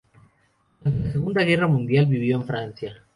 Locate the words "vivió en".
2.07-2.45